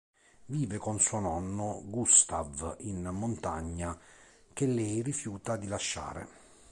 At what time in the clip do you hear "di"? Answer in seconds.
5.57-5.67